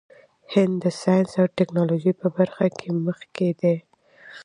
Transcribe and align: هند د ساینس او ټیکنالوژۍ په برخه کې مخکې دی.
هند 0.53 0.73
د 0.83 0.85
ساینس 1.01 1.31
او 1.41 1.47
ټیکنالوژۍ 1.57 2.13
په 2.21 2.27
برخه 2.37 2.65
کې 2.77 2.87
مخکې 3.05 3.47
دی. 3.61 3.75